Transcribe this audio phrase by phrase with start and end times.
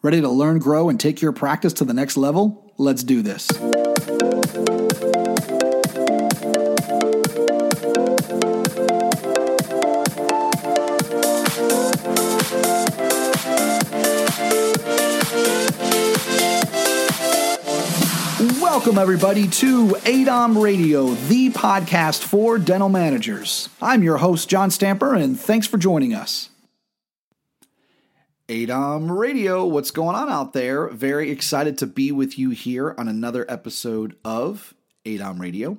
[0.00, 2.72] Ready to learn, grow, and take your practice to the next level?
[2.78, 3.50] Let's do this.
[18.60, 23.68] Welcome, everybody, to ADOM Radio, the podcast for dental managers.
[23.82, 26.50] I'm your host, John Stamper, and thanks for joining us.
[28.48, 30.88] ADOM Radio, what's going on out there?
[30.88, 34.72] Very excited to be with you here on another episode of
[35.04, 35.76] ADOM Radio.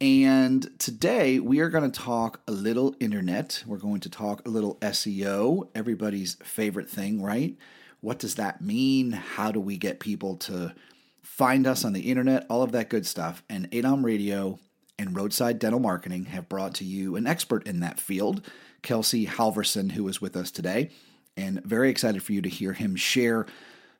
[0.00, 3.64] And today we are going to talk a little internet.
[3.66, 7.56] We're going to talk a little SEO, everybody's favorite thing, right?
[8.00, 9.10] What does that mean?
[9.10, 10.76] How do we get people to
[11.22, 13.42] find us on the internet, all of that good stuff.
[13.50, 14.60] And ADOM Radio
[14.96, 18.48] and Roadside Dental Marketing have brought to you an expert in that field,
[18.82, 20.90] Kelsey Halverson, who is with us today.
[21.36, 23.46] And very excited for you to hear him share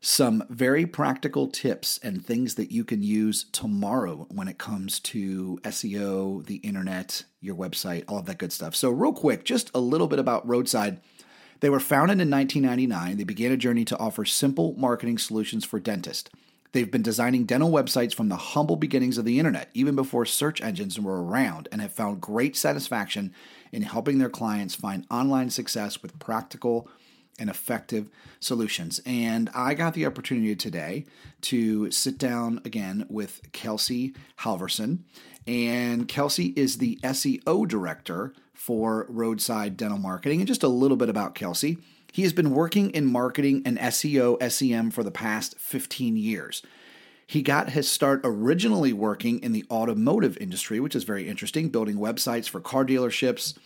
[0.04, 5.61] some very practical tips and things that you can use tomorrow when it comes to
[5.62, 8.74] SEO, the internet, your website, all of that good stuff.
[8.74, 11.00] So, real quick, just a little bit about Roadside.
[11.61, 13.16] They were founded in 1999.
[13.16, 16.28] They began a journey to offer simple marketing solutions for dentists.
[16.72, 20.61] They've been designing dental websites from the humble beginnings of the internet, even before search
[20.61, 23.33] engines were around, and have found great satisfaction
[23.70, 26.89] in helping their clients find online success with practical
[27.38, 28.08] and effective
[28.41, 29.00] solutions.
[29.06, 31.06] And I got the opportunity today
[31.42, 35.00] to sit down again with Kelsey Halverson.
[35.47, 40.41] And Kelsey is the SEO director for Roadside Dental Marketing.
[40.41, 41.78] And just a little bit about Kelsey.
[42.12, 46.62] He has been working in marketing and SEO, SEM for the past 15 years.
[47.27, 51.96] He got his start originally working in the automotive industry, which is very interesting, building
[51.96, 53.56] websites for car dealerships,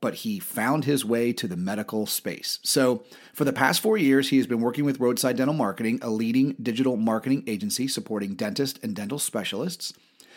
[0.00, 2.58] but he found his way to the medical space.
[2.62, 6.10] So, for the past four years, he has been working with Roadside Dental Marketing, a
[6.10, 9.92] leading digital marketing agency supporting dentists and dental specialists.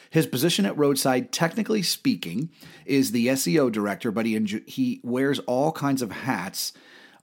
[0.09, 2.49] His position at Roadside, technically speaking,
[2.85, 6.73] is the SEO director, but he, he wears all kinds of hats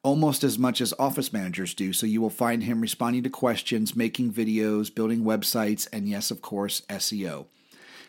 [0.02, 1.92] almost as much as office managers do.
[1.92, 6.40] So you will find him responding to questions, making videos, building websites, and yes, of
[6.40, 7.46] course, SEO.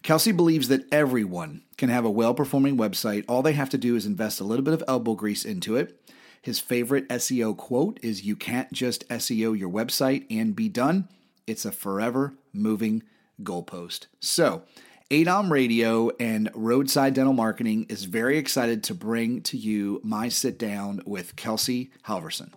[0.04, 3.26] Kelsey believes that everyone can have a well performing website.
[3.28, 6.00] All they have to do is invest a little bit of elbow grease into it.
[6.42, 11.10] His favorite SEO quote is You can't just SEO your website and be done.
[11.48, 13.04] It's a forever moving
[13.42, 14.08] goalpost.
[14.20, 14.64] So,
[15.10, 20.60] ADOM Radio and Roadside Dental Marketing is very excited to bring to you my sit
[20.60, 22.54] down with Kelsey Halverson.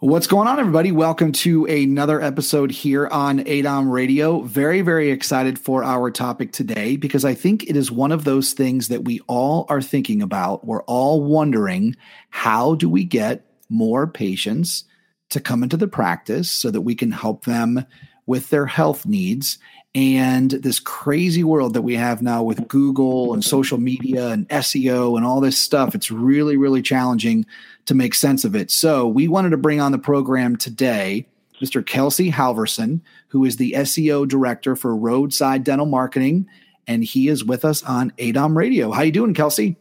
[0.00, 0.92] What's going on, everybody?
[0.92, 4.42] Welcome to another episode here on ADOM Radio.
[4.42, 8.52] Very, very excited for our topic today because I think it is one of those
[8.52, 10.66] things that we all are thinking about.
[10.66, 11.96] We're all wondering
[12.28, 14.84] how do we get more patients
[15.30, 17.82] to come into the practice so that we can help them
[18.26, 19.56] with their health needs.
[19.96, 25.16] And this crazy world that we have now with Google and social media and SEO
[25.16, 27.46] and all this stuff, it's really, really challenging
[27.86, 28.70] to make sense of it.
[28.70, 31.26] So we wanted to bring on the program today
[31.62, 31.84] Mr.
[31.84, 36.46] Kelsey Halverson, who is the SEO director for Roadside Dental Marketing,
[36.86, 38.92] and he is with us on ADOM Radio.
[38.92, 39.76] How are you doing, Kelsey?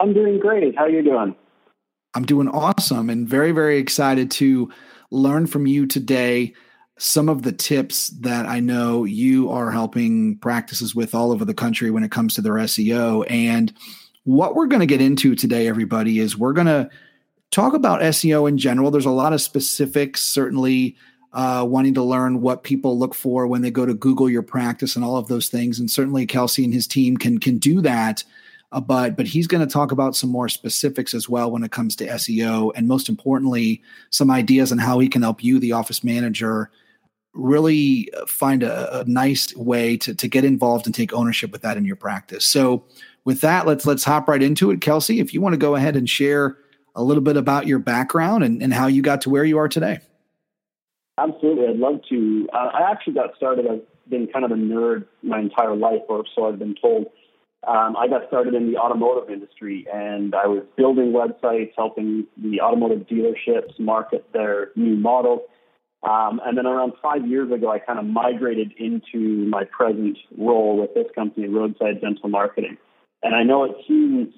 [0.00, 0.74] I'm doing great.
[0.74, 1.36] How are you doing?
[2.14, 4.72] I'm doing awesome and very, very excited to
[5.10, 6.54] learn from you today
[6.98, 11.54] some of the tips that I know you are helping practices with all over the
[11.54, 13.24] country when it comes to their SEO.
[13.30, 13.72] And
[14.24, 16.90] what we're going to get into today, everybody, is we're going to
[17.50, 18.90] talk about SEO in general.
[18.90, 20.96] There's a lot of specifics, certainly
[21.32, 24.96] uh, wanting to learn what people look for when they go to Google your practice
[24.96, 25.78] and all of those things.
[25.78, 28.24] And certainly Kelsey and his team can can do that.
[28.72, 31.70] Uh, but but he's going to talk about some more specifics as well when it
[31.70, 35.72] comes to SEO, and most importantly, some ideas on how he can help you, the
[35.72, 36.70] office manager,
[37.38, 41.76] really find a, a, nice way to, to get involved and take ownership with that
[41.76, 42.44] in your practice.
[42.44, 42.84] So
[43.24, 44.80] with that, let's let's hop right into it.
[44.80, 46.58] Kelsey, if you want to go ahead and share
[46.96, 49.68] a little bit about your background and, and how you got to where you are
[49.68, 50.00] today.
[51.16, 51.66] Absolutely.
[51.68, 52.48] I'd love to.
[52.52, 56.24] Uh, I actually got started, I've been kind of a nerd my entire life, or
[56.34, 57.06] so I've been told.
[57.66, 62.60] Um, I got started in the automotive industry and I was building websites, helping the
[62.60, 65.40] automotive dealerships market their new models.
[66.02, 70.78] Um, and then around five years ago, I kind of migrated into my present role
[70.80, 72.76] with this company, Roadside Dental Marketing.
[73.22, 74.32] And I know it seems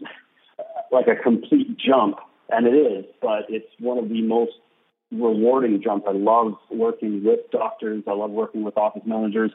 [0.90, 2.16] like a complete jump,
[2.48, 4.52] and it is, but it's one of the most
[5.12, 6.06] rewarding jumps.
[6.08, 8.04] I love working with doctors.
[8.06, 9.50] I love working with office managers.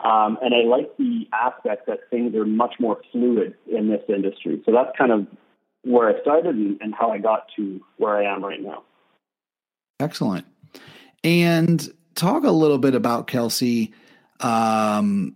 [0.00, 4.62] Um, and I like the aspect that things are much more fluid in this industry.
[4.66, 5.26] So that's kind of
[5.84, 8.82] where I started and, and how I got to where I am right now.
[9.98, 10.44] Excellent.
[11.26, 13.92] And talk a little bit about Kelsey.
[14.38, 15.34] Um,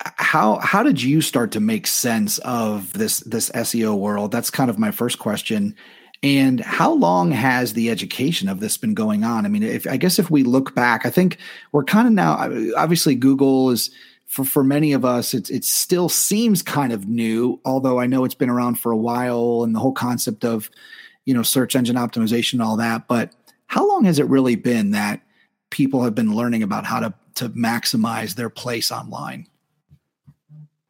[0.00, 4.30] how how did you start to make sense of this this SEO world?
[4.30, 5.74] That's kind of my first question.
[6.22, 9.44] And how long has the education of this been going on?
[9.44, 11.38] I mean, if I guess if we look back, I think
[11.72, 12.36] we're kind of now
[12.76, 13.90] obviously Google is
[14.26, 18.24] for for many of us it it still seems kind of new, although I know
[18.24, 20.70] it's been around for a while and the whole concept of,
[21.24, 23.32] you know, search engine optimization and all that, but
[23.68, 25.22] how long has it really been that
[25.70, 29.46] people have been learning about how to to maximize their place online?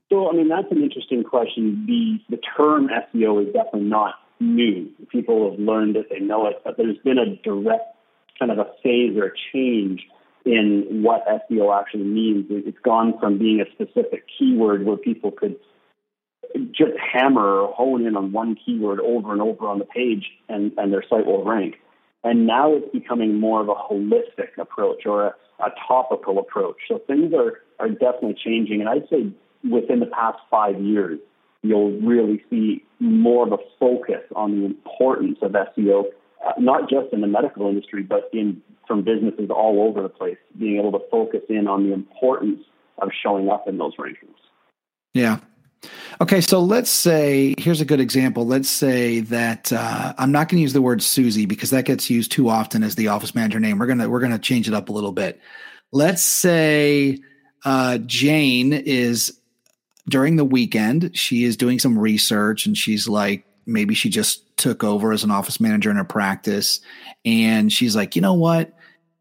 [0.08, 1.84] So, I mean, that's an interesting question.
[1.86, 4.88] The the term SEO is definitely not new.
[5.10, 7.94] People have learned it, they know it, but there's been a direct
[8.38, 10.06] kind of a phase or a change
[10.44, 12.46] in what SEO actually means.
[12.48, 15.56] It's gone from being a specific keyword where people could
[16.70, 20.72] just hammer or hone in on one keyword over and over on the page and,
[20.78, 21.75] and their site will rank.
[22.25, 26.76] And now it's becoming more of a holistic approach or a, a topical approach.
[26.88, 28.81] So things are, are definitely changing.
[28.81, 29.32] And I'd say
[29.69, 31.20] within the past five years,
[31.62, 36.05] you'll really see more of a focus on the importance of SEO,
[36.47, 40.38] uh, not just in the medical industry, but in from businesses all over the place,
[40.59, 42.61] being able to focus in on the importance
[43.00, 44.35] of showing up in those rankings.
[45.14, 45.38] Yeah.
[46.20, 48.46] Okay, so let's say here's a good example.
[48.46, 52.10] Let's say that uh, I'm not going to use the word Susie because that gets
[52.10, 53.78] used too often as the office manager name.
[53.78, 55.40] We're gonna we're gonna change it up a little bit.
[55.92, 57.19] Let's say
[57.64, 59.38] uh, Jane is
[60.08, 64.82] during the weekend, she is doing some research and she's like, maybe she just took
[64.82, 66.80] over as an office manager in her practice.
[67.25, 68.72] And she's like, you know what?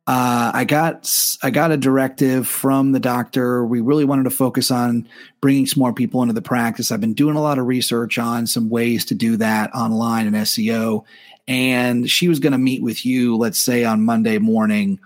[0.07, 3.65] Uh, I got I got a directive from the doctor.
[3.65, 5.07] We really wanted to focus on
[5.41, 6.91] bringing some more people into the practice.
[6.91, 10.35] I've been doing a lot of research on some ways to do that online and
[10.37, 11.03] SEO.
[11.45, 14.99] And she was going to meet with you, let's say on Monday morning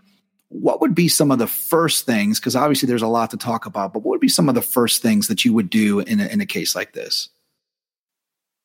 [0.51, 2.39] what would be some of the first things?
[2.39, 4.61] Because obviously there's a lot to talk about, but what would be some of the
[4.61, 7.29] first things that you would do in a, in a case like this?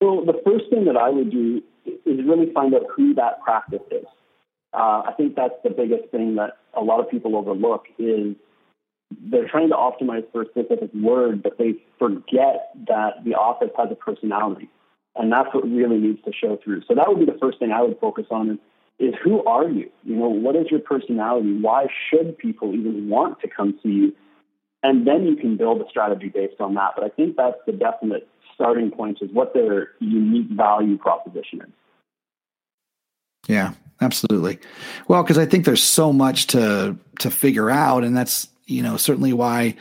[0.01, 3.81] Well, the first thing that I would do is really find out who that practice
[3.93, 4.05] is.
[4.77, 8.37] Uh, I think that's the biggest thing that a lot of people overlook is
[9.31, 13.89] they're trying to optimize for a specific word, but they forget that the office has
[13.91, 14.69] a personality.
[15.15, 16.83] And that's what really needs to show through.
[16.87, 18.59] So that would be the first thing I would focus on is
[18.99, 19.91] is who are you?
[20.05, 21.59] You know, what is your personality?
[21.61, 24.17] Why should people even want to come see you?
[24.83, 26.93] And then you can build a strategy based on that.
[26.95, 31.69] But I think that's the definite starting point is what their unique value proposition is.
[33.49, 34.59] Yeah, absolutely.
[35.09, 38.97] Well, because I think there's so much to to figure out, and that's you know
[38.97, 39.77] certainly why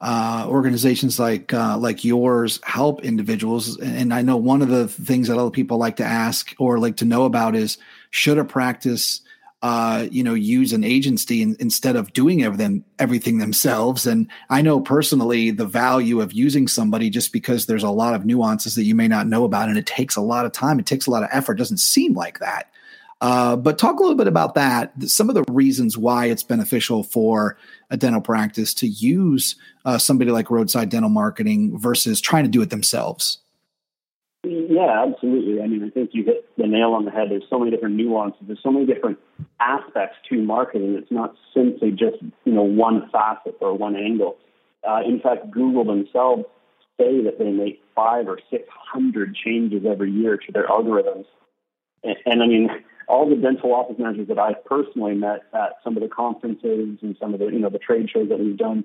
[0.00, 3.78] uh, organizations like uh, like yours help individuals.
[3.78, 6.96] And I know one of the things that other people like to ask or like
[6.98, 7.78] to know about is
[8.10, 9.22] should a practice
[9.60, 14.06] uh, you know use an agency in, instead of doing everything everything themselves.
[14.06, 18.24] And I know personally the value of using somebody just because there's a lot of
[18.24, 20.78] nuances that you may not know about, and it takes a lot of time.
[20.78, 21.54] It takes a lot of effort.
[21.54, 22.70] It doesn't seem like that.
[23.20, 24.92] Uh, but talk a little bit about that.
[25.02, 27.56] Some of the reasons why it's beneficial for
[27.90, 32.62] a dental practice to use uh, somebody like Roadside Dental Marketing versus trying to do
[32.62, 33.38] it themselves.
[34.44, 35.60] Yeah, absolutely.
[35.60, 37.28] I mean, I think you hit the nail on the head.
[37.30, 38.40] There's so many different nuances.
[38.46, 39.18] There's so many different
[39.58, 40.94] aspects to marketing.
[40.94, 44.36] It's not simply just you know one facet or one angle.
[44.88, 46.44] Uh, in fact, Google themselves
[47.00, 51.26] say that they make five or six hundred changes every year to their algorithms.
[52.04, 52.70] And, and I mean,
[53.08, 57.16] all the dental office managers that I've personally met at some of the conferences and
[57.18, 58.84] some of the you know the trade shows that we've done,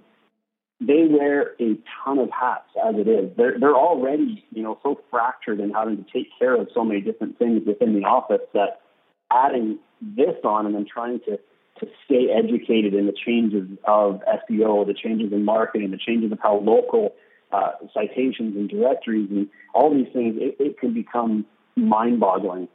[0.80, 3.32] they wear a ton of hats as it is.
[3.36, 7.02] They're they're already you know so fractured in having to take care of so many
[7.02, 8.82] different things within the office that
[9.32, 11.38] adding this on and then trying to
[11.80, 16.40] to stay educated in the changes of SEO, the changes in marketing, the changes of
[16.42, 17.14] how local
[17.52, 22.68] uh, citations and directories and all these things, it, it can become mind-boggling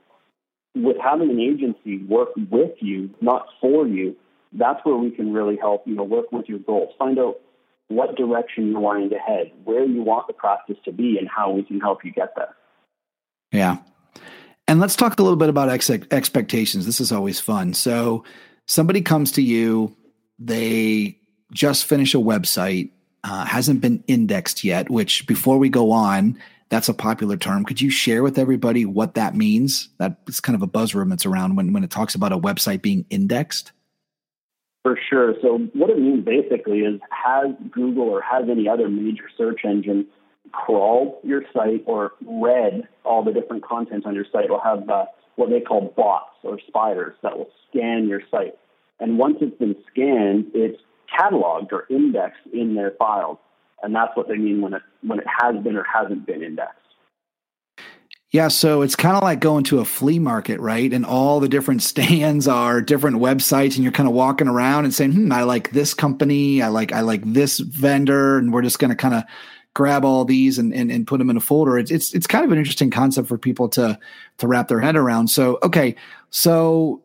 [0.74, 4.16] with having an agency work with you, not for you,
[4.52, 6.90] that's where we can really help, you know, work with your goals.
[6.98, 7.40] Find out
[7.88, 11.50] what direction you're wanting to head, where you want the practice to be, and how
[11.50, 12.54] we can help you get there.
[13.52, 13.78] Yeah.
[14.66, 16.84] And let's talk a little bit about ex- expectations.
[16.84, 17.72] This is always fun.
[17.72, 18.24] So,
[18.66, 19.96] somebody comes to you,
[20.38, 21.18] they
[21.52, 22.90] just finish a website,
[23.24, 27.64] uh, hasn't been indexed yet, which before we go on, that's a popular term.
[27.64, 29.88] Could you share with everybody what that means?
[29.98, 33.06] That's kind of a buzzword that's around when, when it talks about a website being
[33.10, 33.72] indexed.
[34.82, 35.34] For sure.
[35.42, 40.06] So what it means basically is has Google or has any other major search engine
[40.52, 45.04] crawled your site or read all the different content on your site will have uh,
[45.36, 48.56] what they call bots or spiders that will scan your site.
[49.00, 50.80] And once it's been scanned, it's
[51.18, 53.38] cataloged or indexed in their files.
[53.82, 56.74] And that's what they mean when it, when it has been or hasn't been indexed.
[58.30, 60.92] Yeah, so it's kind of like going to a flea market, right?
[60.92, 64.92] And all the different stands are different websites, and you're kind of walking around and
[64.92, 66.60] saying, "Hmm, I like this company.
[66.60, 69.24] I like I like this vendor," and we're just going to kind of
[69.78, 71.78] grab all these and, and, and put them in a folder.
[71.78, 73.96] It's, it's, it's kind of an interesting concept for people to,
[74.38, 75.28] to wrap their head around.
[75.28, 75.94] So, okay.
[76.30, 77.00] So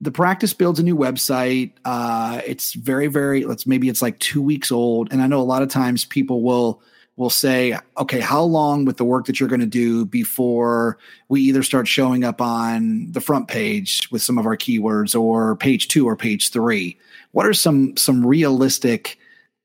[0.00, 1.72] the practice builds a new website.
[1.84, 5.12] Uh, it's very, very, let's maybe it's like two weeks old.
[5.12, 6.82] And I know a lot of times people will,
[7.16, 10.98] will say, okay, how long with the work that you're going to do before
[11.28, 15.56] we either start showing up on the front page with some of our keywords or
[15.56, 16.98] page two or page three?
[17.32, 19.18] What are some, some realistic,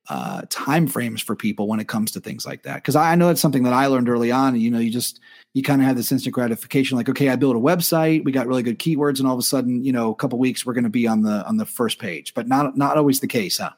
[0.09, 2.75] uh, time frames for people when it comes to things like that.
[2.75, 4.59] Because I know it's something that I learned early on.
[4.59, 5.21] You know, you just
[5.53, 8.47] you kind of have this instant gratification, like, okay, I built a website, we got
[8.47, 10.85] really good keywords, and all of a sudden, you know, a couple weeks we're going
[10.85, 12.33] to be on the on the first page.
[12.33, 13.71] But not not always the case, huh?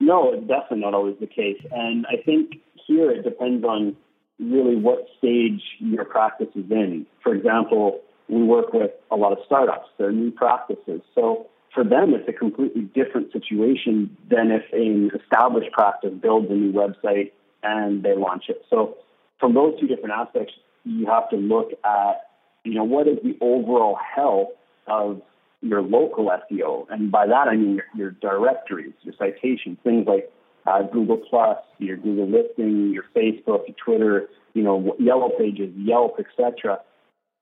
[0.00, 1.60] No, it's definitely not always the case.
[1.70, 2.56] And I think
[2.86, 3.96] here it depends on
[4.38, 7.06] really what stage your practice is in.
[7.22, 11.00] For example, we work with a lot of startups, they're new practices.
[11.14, 16.54] So for them, it's a completely different situation than if an established practice builds a
[16.54, 17.32] new website
[17.62, 18.62] and they launch it.
[18.70, 18.96] So,
[19.44, 22.30] from those two different aspects, you have to look at,
[22.64, 24.48] you know, what is the overall health
[24.86, 25.20] of
[25.60, 30.32] your local SEO, and by that I mean your, your directories, your citations, things like
[30.66, 36.18] uh, Google Plus, your Google listing, your Facebook, your Twitter, you know, Yellow Pages, Yelp,
[36.18, 36.78] etc.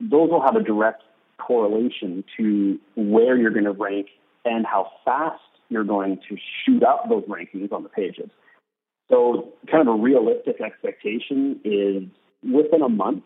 [0.01, 1.05] Those will have a direct
[1.39, 4.09] correlation to where you're going to rank
[4.45, 8.29] and how fast you're going to shoot up those rankings on the pages.
[9.12, 12.04] So, kind of a realistic expectation is
[12.42, 13.23] within a month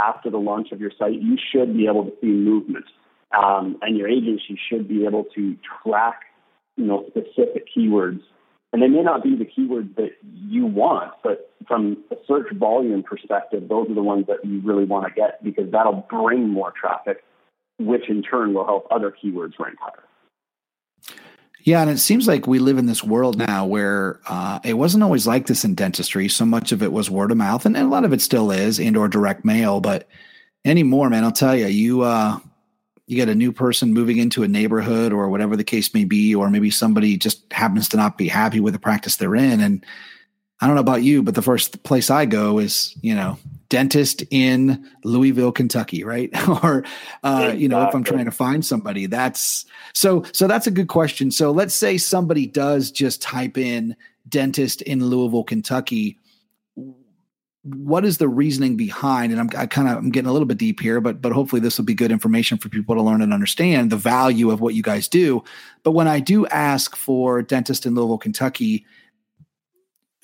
[0.00, 2.86] after the launch of your site, you should be able to see movement,
[3.30, 6.22] um, and your agency should be able to track,
[6.76, 8.20] you know, specific keywords.
[8.72, 10.10] And they may not be the keywords that
[10.48, 14.86] you want, but from a search volume perspective, those are the ones that you really
[14.86, 17.22] want to get because that'll bring more traffic,
[17.78, 20.02] which in turn will help other keywords rank higher.
[21.64, 25.04] Yeah, and it seems like we live in this world now where uh, it wasn't
[25.04, 26.28] always like this in dentistry.
[26.28, 28.50] So much of it was word of mouth, and, and, a lot of it still
[28.50, 29.80] is, and or direct mail.
[29.80, 30.08] But
[30.64, 32.38] anymore, man, I'll tell you, you uh,
[33.06, 36.34] you get a new person moving into a neighborhood or whatever the case may be,
[36.34, 39.86] or maybe somebody just happens to not be happy with the practice they're in, and
[40.62, 43.36] I don't know about you, but the first place I go is, you know,
[43.68, 46.30] dentist in Louisville, Kentucky, right?
[46.62, 46.84] or,
[47.24, 50.86] uh, you know, if I'm trying to find somebody, that's so, so that's a good
[50.86, 51.32] question.
[51.32, 53.96] So let's say somebody does just type in
[54.28, 56.16] dentist in Louisville, Kentucky.
[57.64, 59.32] What is the reasoning behind?
[59.32, 61.60] And I'm I kind of I'm getting a little bit deep here, but but hopefully
[61.60, 64.74] this will be good information for people to learn and understand the value of what
[64.74, 65.42] you guys do.
[65.82, 68.84] But when I do ask for dentist in Louisville, Kentucky,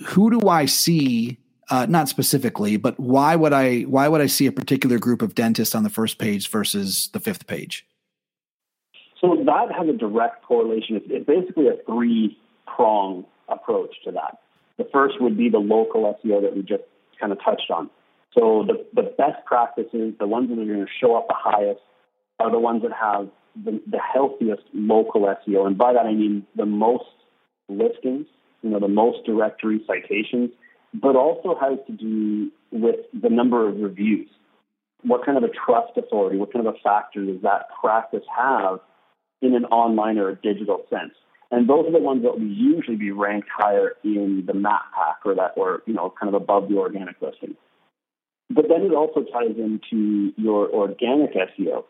[0.06, 1.38] who do I see?
[1.70, 5.34] Uh, not specifically, but why would I why would I see a particular group of
[5.34, 7.86] dentists on the first page versus the fifth page?
[9.20, 11.00] So that has a direct correlation.
[11.04, 14.38] It's basically a three prong approach to that.
[14.78, 16.84] The first would be the local SEO that we just
[17.20, 17.90] kind of touched on.
[18.32, 21.80] So the, the best practices, the ones that are going to show up the highest,
[22.38, 23.28] are the ones that have
[23.62, 25.66] the, the healthiest local SEO.
[25.66, 27.04] And by that I mean the most
[27.68, 28.26] listings
[28.62, 30.50] you know, the most directory citations,
[30.94, 34.28] but also has to do with the number of reviews.
[35.02, 38.80] What kind of a trust authority, what kind of a factor does that practice have
[39.40, 41.14] in an online or a digital sense?
[41.50, 45.18] And those are the ones that will usually be ranked higher in the map pack
[45.24, 47.56] or that, or, you know, kind of above the organic listing.
[48.50, 51.84] But then it also ties into your organic SEO.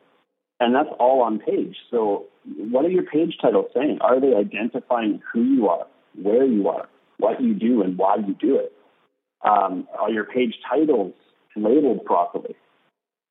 [0.60, 1.76] And that's all on page.
[1.90, 3.98] So what are your page titles saying?
[4.00, 5.86] Are they identifying who you are?
[6.22, 8.72] Where you are, what you do, and why you do it.
[9.42, 11.14] Um, are your page titles
[11.56, 12.56] labeled properly?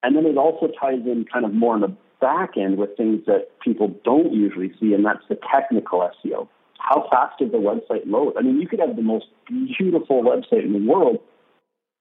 [0.03, 3.25] And then it also ties in kind of more on the back end with things
[3.25, 6.47] that people don't usually see, and that's the technical SEO.
[6.79, 8.35] How fast does the website load?
[8.37, 11.19] I mean, you could have the most beautiful website in the world,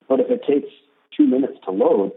[0.08, 0.68] but if it takes
[1.16, 2.12] two minutes to load,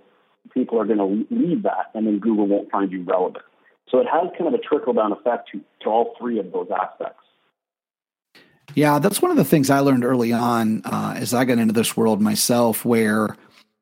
[0.53, 3.43] people are going to leave that, and then Google won't find you relevant.
[3.89, 6.67] So it has kind of a trickle down effect to, to all three of those
[6.69, 7.23] aspects.
[8.79, 11.73] Yeah, that's one of the things I learned early on uh, as I got into
[11.73, 13.35] this world myself, where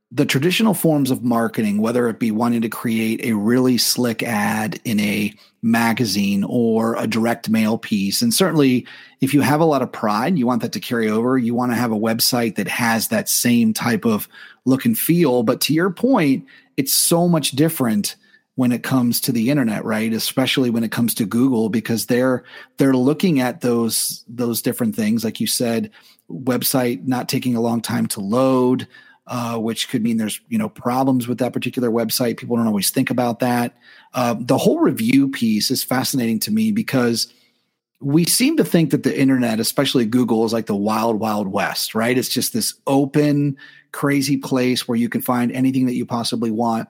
[0.10, 4.82] the traditional forms of marketing, whether it be wanting to create a really slick ad
[4.86, 8.88] in a magazine or a direct mail piece, and certainly
[9.22, 11.38] if you have a lot of pride, you want that to carry over.
[11.38, 14.28] You want to have a website that has that same type of
[14.66, 15.44] look and feel.
[15.44, 16.44] But to your point,
[16.76, 18.16] it's so much different
[18.58, 22.44] when it comes to the internet right especially when it comes to google because they're
[22.78, 25.90] they're looking at those those different things like you said
[26.30, 28.88] website not taking a long time to load
[29.28, 32.38] uh, which could mean there's you know problems with that particular website.
[32.38, 33.76] People don't always think about that.
[34.14, 37.32] Uh, the whole review piece is fascinating to me because
[38.00, 41.96] we seem to think that the internet, especially Google, is like the wild, wild west,
[41.96, 42.18] right?
[42.18, 43.58] It's just this open,
[43.92, 46.88] crazy place where you can find anything that you possibly want.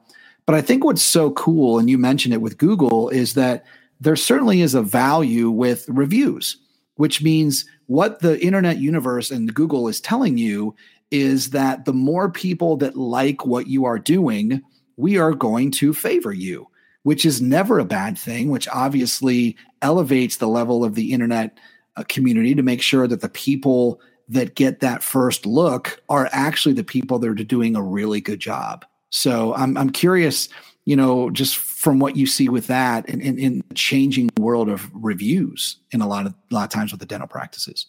[0.47, 3.65] But I think what's so cool, and you mentioned it with Google, is that
[3.99, 6.57] there certainly is a value with reviews,
[6.95, 10.73] which means what the internet universe and Google is telling you
[11.11, 14.61] is that the more people that like what you are doing,
[14.95, 16.67] we are going to favor you,
[17.03, 21.57] which is never a bad thing, which obviously elevates the level of the internet
[21.97, 23.99] uh, community to make sure that the people
[24.29, 28.39] that get that first look are actually the people that are doing a really good
[28.39, 28.85] job.
[29.09, 30.49] So I'm I'm curious,
[30.85, 34.89] you know, just from what you see with that in, in, in changing world of
[34.93, 37.87] reviews in a lot of a lot of times with the dental practices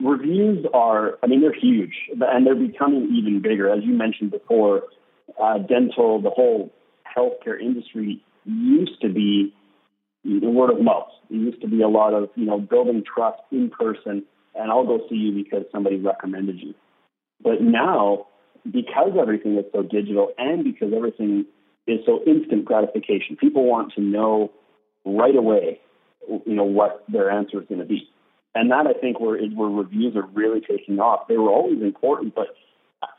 [0.00, 3.70] reviews are, I mean, they're huge and they're becoming even bigger.
[3.70, 4.82] As you mentioned before,
[5.42, 6.72] uh, dental, the whole
[7.16, 9.54] healthcare industry used to be
[10.24, 11.08] the word of mouth.
[11.30, 14.24] It used to be a lot of, you know, building trust in person
[14.54, 16.74] and I'll go see you because somebody recommended you.
[17.42, 18.28] But now,
[18.72, 21.46] because everything is so digital and because everything
[21.86, 24.50] is so instant gratification, people want to know
[25.04, 25.80] right away,
[26.28, 28.08] you know, what their answer is going to be.
[28.54, 31.28] And that I think where where reviews are really taking off.
[31.28, 32.48] They were always important, but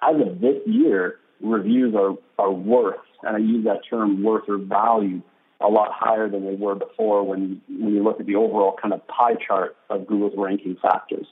[0.02, 4.58] as of this year, reviews are are worth, and I use that term worth or
[4.58, 5.22] value
[5.62, 8.94] a lot higher than they were before when when you look at the overall kind
[8.94, 11.28] of pie chart of Google's ranking factors.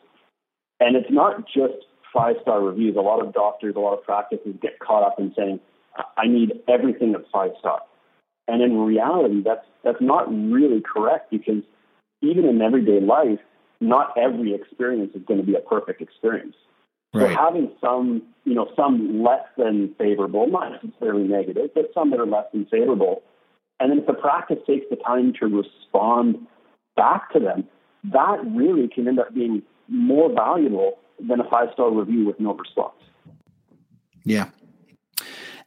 [0.79, 2.95] And it's not just five star reviews.
[2.95, 5.59] A lot of doctors, a lot of practices get caught up in saying,
[6.17, 7.81] I need everything at five star.
[8.47, 11.63] And in reality, that's that's not really correct because
[12.21, 13.39] even in everyday life,
[13.81, 16.55] not every experience is going to be a perfect experience.
[17.13, 17.29] Right.
[17.29, 22.19] So having some, you know, some less than favorable, not necessarily negative, but some that
[22.19, 23.23] are less than favorable.
[23.79, 26.47] And then if the practice takes the time to respond
[26.95, 27.65] back to them,
[28.11, 32.53] that really can end up being more valuable than a five star review with no
[32.53, 32.93] response.
[34.23, 34.49] Yeah.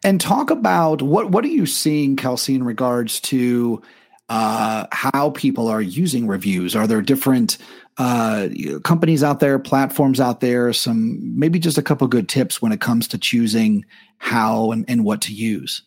[0.04, 3.82] And talk about what what are you seeing, Kelsey, in regards to
[4.28, 6.76] uh, how people are using reviews?
[6.76, 7.58] Are there different
[7.96, 8.48] uh,
[8.84, 12.80] companies out there, platforms out there, some maybe just a couple good tips when it
[12.80, 13.84] comes to choosing
[14.18, 15.82] how and, and what to use?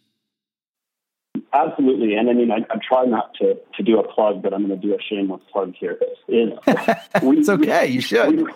[1.54, 4.67] Absolutely, and I mean, I, I try not to to do a plug, but I'm
[4.67, 5.97] going to do a shameless plug here.
[6.28, 6.52] Is
[7.24, 8.47] we, it's okay, you should.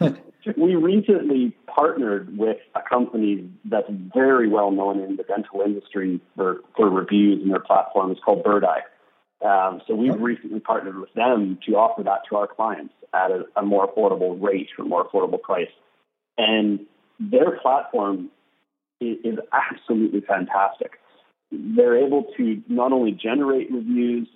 [0.00, 0.14] We,
[0.56, 6.60] we recently partnered with a company that's very well known in the dental industry for,
[6.76, 8.80] for reviews, and their platform is called Birdeye.
[9.44, 13.44] Um, so we've recently partnered with them to offer that to our clients at a,
[13.56, 15.68] a more affordable rate or more affordable price.
[16.38, 16.80] And
[17.20, 18.30] their platform
[19.00, 20.92] is, is absolutely fantastic.
[21.52, 24.28] They're able to not only generate reviews,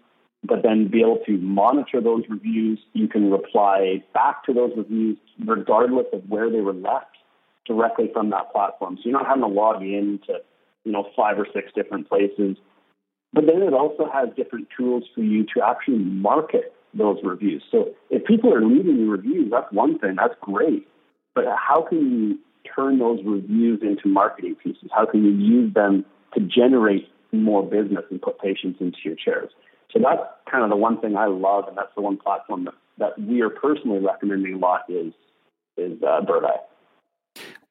[0.45, 2.79] but then be able to monitor those reviews.
[2.93, 7.17] You can reply back to those reviews regardless of where they were left
[7.67, 8.97] directly from that platform.
[8.97, 10.39] So you're not having to log in to,
[10.85, 12.57] you know, five or six different places
[13.33, 17.63] but then it also has different tools for you to actually market those reviews.
[17.71, 20.87] So if people are leaving you reviews, that's one thing, that's great.
[21.35, 22.39] But how can you
[22.75, 24.91] turn those reviews into marketing pieces?
[24.93, 29.51] How can you use them to generate more business and put patients into your chairs?
[29.93, 30.21] So that's
[30.51, 33.41] kind of the one thing I love, and that's the one platform that, that we
[33.41, 35.13] are personally recommending a lot is
[35.77, 36.59] is uh, Birdeye.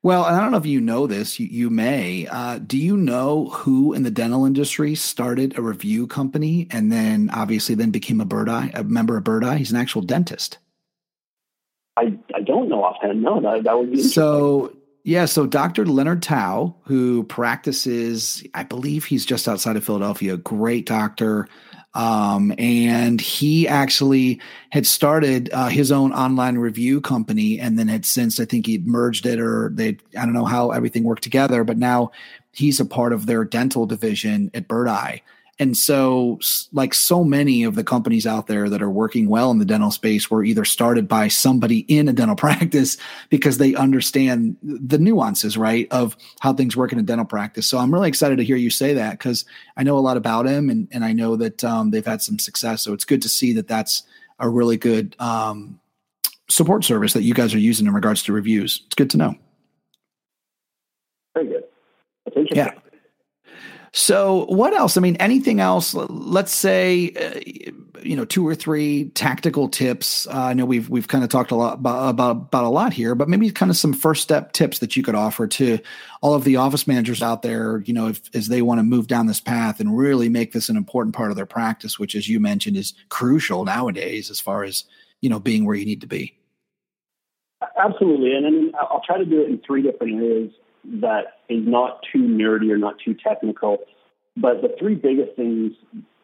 [0.02, 1.40] Well, I don't know if you know this.
[1.40, 2.28] You, you may.
[2.28, 7.30] Uh, do you know who in the dental industry started a review company and then
[7.34, 9.58] obviously then became a Birdeye, a member of Birdeye?
[9.58, 10.60] He's an actual dentist.
[11.98, 13.22] I, I don't know offhand.
[13.22, 14.74] No, that, that would be so.
[15.04, 15.86] Yeah, so Dr.
[15.86, 21.48] Leonard Tau, who practices, I believe he's just outside of Philadelphia, great doctor,
[21.98, 28.06] um, and he actually had started uh, his own online review company and then had
[28.06, 31.64] since, I think he merged it or they, I don't know how everything worked together,
[31.64, 32.12] but now
[32.54, 35.18] he's a part of their dental division at Birdeye.
[35.60, 36.40] And so,
[36.72, 39.90] like so many of the companies out there that are working well in the dental
[39.90, 42.98] space were either started by somebody in a dental practice
[43.30, 47.66] because they understand the nuances, right, of how things work in a dental practice.
[47.66, 50.46] So I'm really excited to hear you say that because I know a lot about
[50.46, 52.84] him and, and I know that um, they've had some success.
[52.84, 54.04] So it's good to see that that's
[54.40, 55.80] a really good um,
[56.50, 58.84] support service that you guys are using in regards to reviews.
[58.86, 59.36] It's good to know.
[61.34, 61.64] Very good.
[62.26, 62.58] That's interesting.
[62.58, 62.87] Yeah.
[63.94, 64.98] So, what else?
[64.98, 65.94] I mean, anything else?
[65.94, 67.40] Let's say, uh,
[68.04, 70.28] you know, two or three tactical tips.
[70.28, 72.94] Uh, I know we've we've kind of talked a lot about, about about a lot
[72.94, 75.80] here, but maybe kind of some first step tips that you could offer to
[76.22, 77.80] all of the office managers out there.
[77.86, 80.70] You know, if, as they want to move down this path and really make this
[80.70, 84.64] an important part of their practice, which, as you mentioned, is crucial nowadays as far
[84.64, 84.84] as
[85.22, 86.34] you know being where you need to be.
[87.80, 90.52] Absolutely, and I mean, I'll try to do it in three different areas
[91.02, 93.80] that is not too nerdy or not too technical.
[94.36, 95.74] But the three biggest things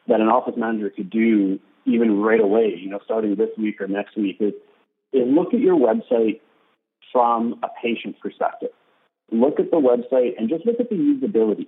[0.07, 3.87] that an office manager could do, even right away, you know, starting this week or
[3.87, 4.53] next week, is,
[5.11, 6.39] is look at your website
[7.11, 8.69] from a patient perspective.
[9.31, 11.67] Look at the website and just look at the usability.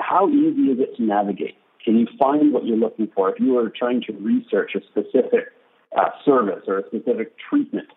[0.00, 1.56] How easy is it to navigate?
[1.84, 3.30] Can you find what you're looking for?
[3.30, 5.52] If you are trying to research a specific
[5.96, 7.88] uh, service or a specific treatment,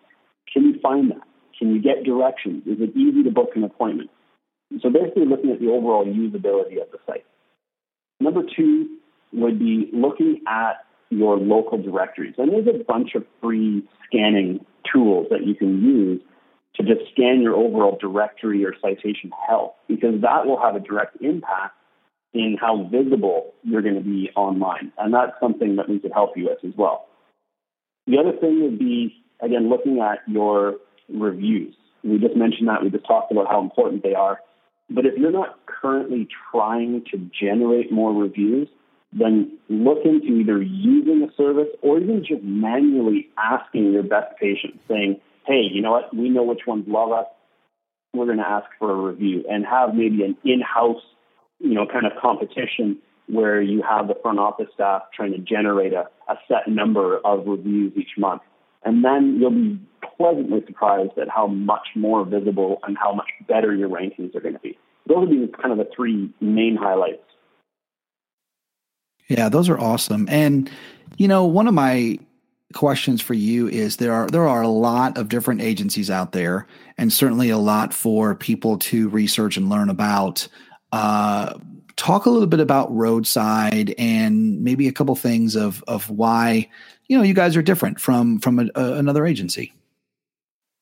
[0.52, 1.26] can you find that?
[1.58, 2.62] Can you get directions?
[2.66, 4.10] Is it easy to book an appointment?
[4.82, 7.24] So basically looking at the overall usability of the site.
[8.20, 8.98] Number two
[9.32, 12.34] would be looking at your local directories.
[12.38, 16.20] And there's a bunch of free scanning tools that you can use
[16.76, 21.20] to just scan your overall directory or citation health, because that will have a direct
[21.20, 21.74] impact
[22.32, 24.92] in how visible you're going to be online.
[24.96, 27.08] And that's something that we could help you with as well.
[28.06, 30.76] The other thing would be, again, looking at your
[31.12, 31.74] reviews.
[32.04, 32.84] We just mentioned that.
[32.84, 34.38] We just talked about how important they are.
[34.90, 38.68] But if you're not currently trying to generate more reviews,
[39.12, 44.78] then look into either using a service or even just manually asking your best patients,
[44.88, 47.26] saying, hey, you know what, we know which ones love us.
[48.12, 51.02] We're going to ask for a review and have maybe an in house,
[51.60, 52.98] you know, kind of competition
[53.28, 57.46] where you have the front office staff trying to generate a, a set number of
[57.46, 58.42] reviews each month.
[58.82, 59.78] And then you'll be
[60.16, 64.54] pleasantly surprised at how much more visible and how much better your rankings are going
[64.54, 64.78] to be.
[65.06, 67.22] Those would be kind of the three main highlights.
[69.28, 70.26] Yeah, those are awesome.
[70.28, 70.70] And
[71.16, 72.18] you know, one of my
[72.72, 76.66] questions for you is there are there are a lot of different agencies out there
[76.96, 80.46] and certainly a lot for people to research and learn about
[80.92, 81.54] uh,
[82.00, 86.66] talk a little bit about roadside and maybe a couple things of of why
[87.08, 89.72] you know you guys are different from from a, a, another agency.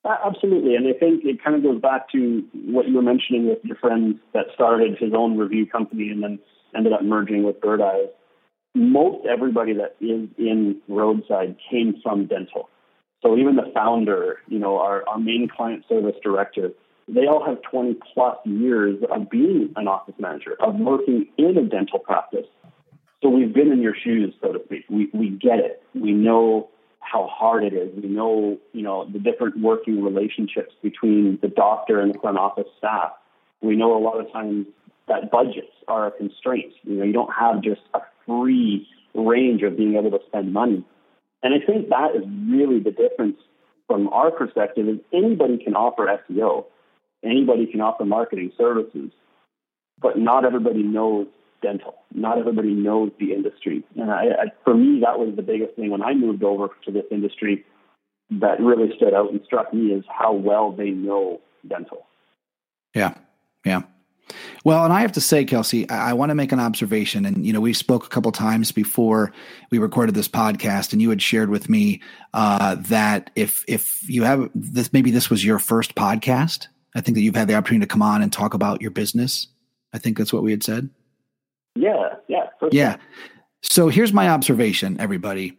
[0.07, 0.77] Absolutely.
[0.77, 3.77] And i think it kind of goes back to what you were mentioning with your
[3.77, 6.39] friend that started his own review company and then
[6.75, 8.11] ended up merging with Birdeye's
[8.75, 12.69] most everybody that is in roadside came from dental.
[13.23, 16.71] So even the founder you know our, our main client service director
[17.09, 21.65] they all have 20 plus years of being an office manager, of working in a
[21.65, 22.47] dental practice.
[23.23, 24.85] So we've been in your shoes, so to speak.
[24.89, 25.83] We, we get it.
[25.95, 26.69] We know
[27.01, 27.91] how hard it is.
[28.01, 32.69] We know, you know, the different working relationships between the doctor and the front office
[32.77, 33.13] staff.
[33.63, 34.67] We know a lot of times
[35.09, 36.73] that budgets are a constraint.
[36.85, 40.85] You know, you don't have just a free range of being able to spend money.
[41.43, 43.39] And I think that is really the difference
[43.87, 46.67] from our perspective is anybody can offer SEO
[47.25, 49.11] anybody can offer marketing services,
[50.01, 51.27] but not everybody knows
[51.63, 51.95] dental.
[52.15, 53.85] Not everybody knows the industry.
[53.97, 56.93] And I, I, for me, that was the biggest thing when I moved over to
[56.93, 57.65] this industry
[58.31, 62.07] that really stood out and struck me is how well they know dental.
[62.95, 63.15] Yeah.
[63.65, 63.83] Yeah.
[64.65, 67.25] Well, and I have to say, Kelsey, I, I want to make an observation.
[67.25, 69.33] And, you know, we spoke a couple times before
[69.71, 72.03] we recorded this podcast, and you had shared with me
[72.35, 77.15] uh, that if if you have this, maybe this was your first podcast I think
[77.15, 79.47] that you've had the opportunity to come on and talk about your business.
[79.93, 80.91] I think that's what we had said.
[81.77, 82.47] Yeah, yeah.
[82.73, 82.97] Yeah.
[83.63, 85.57] So here's my observation, everybody.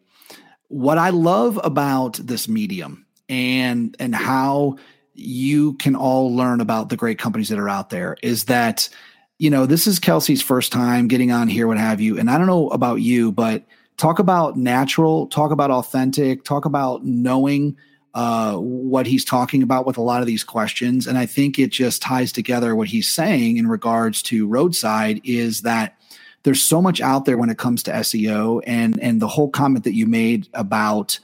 [0.67, 4.75] What I love about this medium and and how
[5.13, 8.89] you can all learn about the great companies that are out there is that
[9.38, 12.19] you know this is Kelsey's first time getting on here, what have you.
[12.19, 13.63] And I don't know about you, but
[13.95, 17.78] talk about natural, talk about authentic, talk about knowing
[18.13, 21.06] uh, what he's talking about with a lot of these questions.
[21.06, 25.62] And I think it just ties together what he's saying in regards to roadside is
[25.62, 25.95] that
[26.43, 29.84] there's so much out there when it comes to SEO and and the whole comment
[29.84, 31.19] that you made about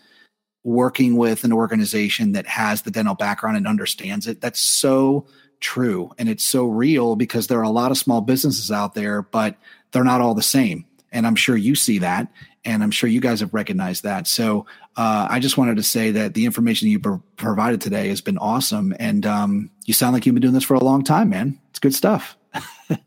[0.64, 4.42] working with an organization that has the dental background and understands it.
[4.42, 5.26] That's so
[5.62, 9.22] true and it's so real because there are a lot of small businesses out there,
[9.22, 9.56] but
[9.92, 12.28] they're not all the same and I'm sure you see that,
[12.66, 14.28] and I'm sure you guys have recognized that.
[14.28, 14.66] So
[14.98, 18.38] uh, I just wanted to say that the information you pro- provided today has been
[18.38, 21.60] awesome, and um, you sound like you've been doing this for a long time, man.
[21.70, 22.38] It's good stuff.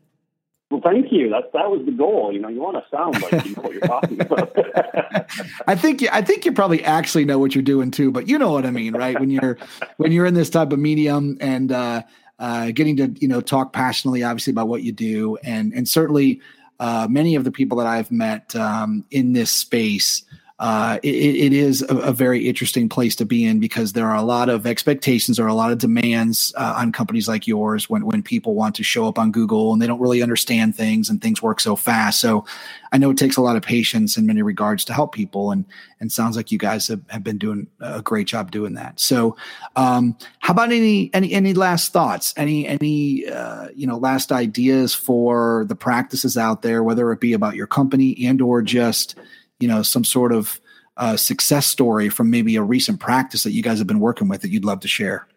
[0.71, 1.29] Well, thank you.
[1.29, 2.31] That that was the goal.
[2.31, 4.55] You know, you want to sound like you know what you're talking about.
[5.67, 8.37] I think you, I think you probably actually know what you're doing too, but you
[8.37, 9.19] know what I mean, right?
[9.19, 9.57] When you're
[9.97, 12.03] when you're in this type of medium and uh,
[12.37, 16.39] uh, getting to you know talk passionately, obviously about what you do, and and certainly
[16.79, 20.23] uh, many of the people that I've met um, in this space
[20.59, 24.17] uh, it, it is a, a, very interesting place to be in because there are
[24.17, 28.05] a lot of expectations or a lot of demands uh, on companies like yours when,
[28.05, 31.21] when people want to show up on Google and they don't really understand things and
[31.21, 32.19] things work so fast.
[32.19, 32.43] So
[32.91, 35.63] I know it takes a lot of patience in many regards to help people and,
[36.01, 38.99] and sounds like you guys have, have been doing a great job doing that.
[38.99, 39.37] So
[39.77, 44.93] um, how about any, any, any last thoughts, any, any, uh, you know, last ideas
[44.93, 49.15] for the practices out there, whether it be about your company and or just,
[49.59, 50.59] you know some sort of
[50.97, 54.41] uh, success story from maybe a recent practice that you guys have been working with
[54.41, 55.27] that you'd love to share?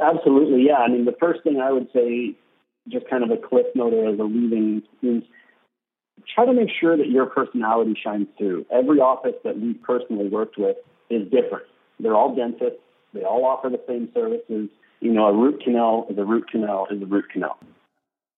[0.00, 0.78] Absolutely yeah.
[0.78, 2.36] I mean the first thing i would say
[2.88, 5.22] just kind of a cliff note as a leaving is
[6.34, 8.66] try to make sure that your personality shines through.
[8.72, 10.76] Every office that we've personally worked with
[11.10, 11.66] is different.
[12.00, 12.80] They're all dentists.
[13.14, 14.70] They all offer the same services.
[15.00, 17.58] You know a root canal is a root canal is a root canal.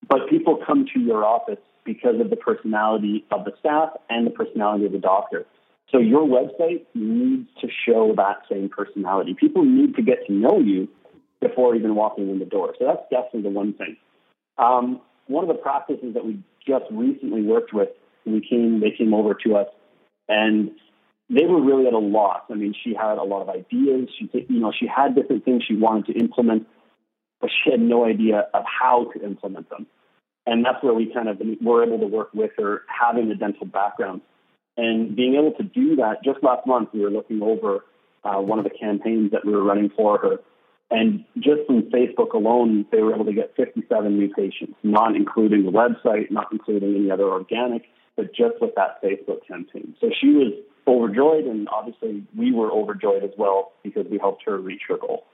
[0.08, 4.30] But people come to your office because of the personality of the staff and the
[4.30, 5.46] personality of the doctor.
[5.90, 9.36] So your website needs to show that same personality.
[9.38, 10.88] People need to get to know you
[11.40, 12.74] before even walking in the door.
[12.78, 13.96] So that's definitely the one thing.
[14.56, 17.90] Um, one of the practices that we just recently worked with,
[18.24, 19.68] we came, they came over to us,
[20.28, 20.70] and
[21.28, 22.42] they were really at a loss.
[22.50, 24.08] I mean, she had a lot of ideas.
[24.18, 26.66] She, you know, she had different things she wanted to implement,
[27.40, 29.86] but she had no idea of how to implement them.
[30.46, 33.66] And that's where we kind of were able to work with her, having a dental
[33.66, 34.20] background.
[34.76, 37.84] And being able to do that, just last month, we were looking over
[38.24, 40.36] uh, one of the campaigns that we were running for her.
[40.90, 45.64] And just from Facebook alone, they were able to get 57 new patients, not including
[45.64, 47.84] the website, not including any other organic,
[48.16, 49.94] but just with that Facebook campaign.
[50.00, 50.52] So she was
[50.86, 55.24] overjoyed, and obviously we were overjoyed as well because we helped her reach her goal.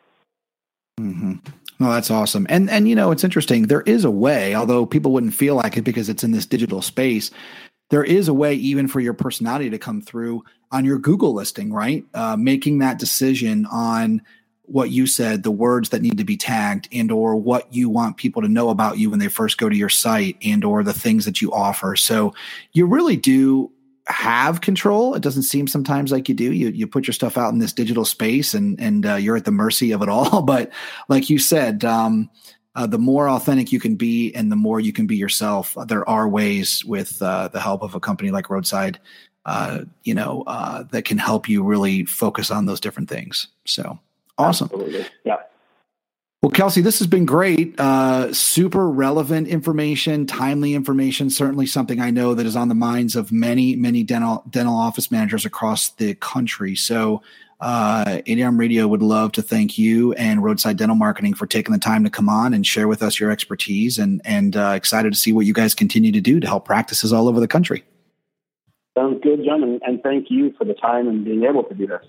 [1.00, 1.34] Mm-hmm.
[1.80, 2.46] Well, that's awesome.
[2.50, 3.64] And and you know, it's interesting.
[3.64, 6.82] There is a way, although people wouldn't feel like it because it's in this digital
[6.82, 7.30] space.
[7.88, 11.72] There is a way, even for your personality to come through on your Google listing,
[11.72, 12.04] right?
[12.14, 14.22] Uh, making that decision on
[14.64, 18.18] what you said, the words that need to be tagged, and or what you want
[18.18, 20.92] people to know about you when they first go to your site, and or the
[20.92, 21.96] things that you offer.
[21.96, 22.34] So
[22.72, 23.72] you really do
[24.10, 25.14] have control.
[25.14, 26.52] It doesn't seem sometimes like you do.
[26.52, 29.44] You you put your stuff out in this digital space, and and uh, you're at
[29.44, 30.42] the mercy of it all.
[30.50, 30.72] But
[31.08, 32.28] like you said, um,
[32.74, 35.76] uh, the more authentic you can be, and the more you can be yourself.
[35.86, 38.98] There are ways with uh, the help of a company like Roadside,
[39.46, 43.48] uh, you know, uh, that can help you really focus on those different things.
[43.64, 43.98] So
[44.38, 44.70] awesome.
[44.72, 45.06] Absolutely.
[45.24, 45.36] Yeah.
[46.42, 47.78] Well, Kelsey, this has been great.
[47.78, 51.28] Uh, super relevant information, timely information.
[51.28, 55.10] Certainly something I know that is on the minds of many, many dental dental office
[55.10, 56.76] managers across the country.
[56.76, 57.20] So,
[57.60, 61.78] uh, ADOM Radio would love to thank you and Roadside Dental Marketing for taking the
[61.78, 63.98] time to come on and share with us your expertise.
[63.98, 67.12] And and uh, excited to see what you guys continue to do to help practices
[67.12, 67.84] all over the country.
[68.96, 71.86] Sounds good, John, and, and thank you for the time and being able to do
[71.86, 72.02] this.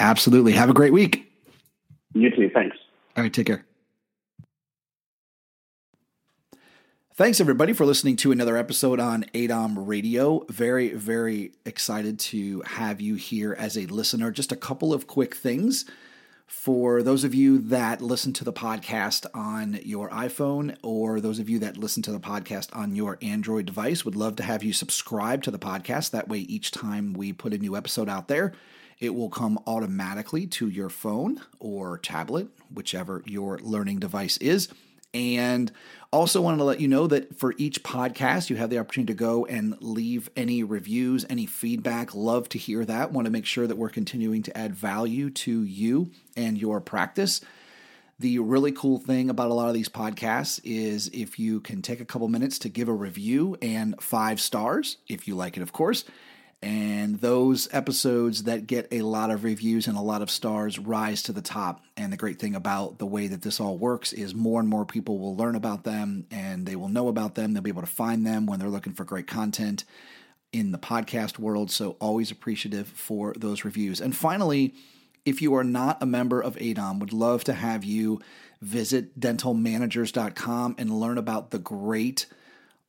[0.00, 0.50] Absolutely.
[0.52, 1.30] Have a great week.
[2.12, 2.50] You too.
[2.52, 2.76] Thanks.
[3.16, 3.64] All right, take care.
[7.14, 10.46] Thanks, everybody, for listening to another episode on ADOM Radio.
[10.48, 14.30] Very, very excited to have you here as a listener.
[14.30, 15.84] Just a couple of quick things.
[16.46, 21.50] For those of you that listen to the podcast on your iPhone or those of
[21.50, 24.72] you that listen to the podcast on your Android device, would love to have you
[24.72, 26.10] subscribe to the podcast.
[26.10, 28.52] That way, each time we put a new episode out there,
[29.00, 34.68] it will come automatically to your phone or tablet, whichever your learning device is.
[35.12, 35.72] And
[36.12, 39.18] also wanted to let you know that for each podcast, you have the opportunity to
[39.18, 42.14] go and leave any reviews, any feedback.
[42.14, 43.10] Love to hear that.
[43.10, 47.40] Want to make sure that we're continuing to add value to you and your practice.
[48.20, 52.00] The really cool thing about a lot of these podcasts is if you can take
[52.00, 55.72] a couple minutes to give a review and five stars, if you like it, of
[55.72, 56.04] course
[56.62, 61.22] and those episodes that get a lot of reviews and a lot of stars rise
[61.22, 61.82] to the top.
[61.96, 64.84] And the great thing about the way that this all works is more and more
[64.84, 67.54] people will learn about them and they will know about them.
[67.54, 69.84] They'll be able to find them when they're looking for great content
[70.52, 71.70] in the podcast world.
[71.70, 74.00] So, always appreciative for those reviews.
[74.00, 74.74] And finally,
[75.24, 78.20] if you are not a member of ADOM, would love to have you
[78.60, 82.26] visit dentalmanagers.com and learn about the great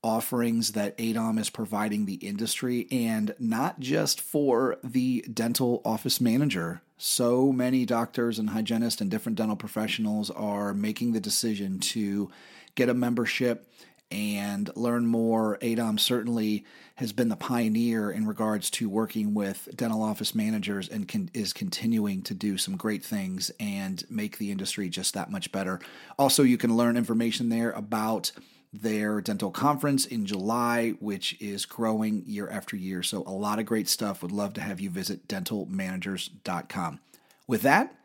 [0.03, 6.81] offerings that ADOM is providing the industry and not just for the dental office manager.
[6.97, 12.31] So many doctors and hygienists and different dental professionals are making the decision to
[12.75, 13.67] get a membership
[14.11, 15.57] and learn more.
[15.61, 21.07] ADOM certainly has been the pioneer in regards to working with dental office managers and
[21.07, 25.51] can, is continuing to do some great things and make the industry just that much
[25.51, 25.79] better.
[26.19, 28.31] Also, you can learn information there about
[28.73, 33.03] their dental conference in July, which is growing year after year.
[33.03, 34.21] So, a lot of great stuff.
[34.21, 36.99] Would love to have you visit dentalmanagers.com.
[37.47, 37.95] With that,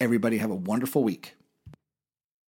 [0.00, 1.34] everybody have a wonderful week.